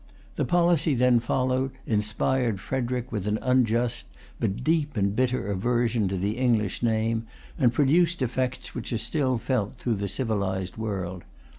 [0.35, 4.07] The policy then followed inspired Frederic with an unjust,
[4.39, 7.27] but deep and bitter aversion to the English name,
[7.59, 11.23] and produced effects which are still felt throughout the civilized world.